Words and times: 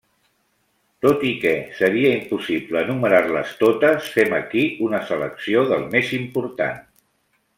Tot 1.05 1.25
i 1.31 1.33
que 1.43 1.51
seria 1.79 2.13
impossible 2.19 2.81
enumerar-les 2.87 3.53
totes, 3.61 4.09
fem 4.17 4.33
aquí 4.39 4.65
una 4.89 5.03
selecció 5.13 5.63
del 5.75 5.87
més 5.97 6.17
important. 6.23 6.83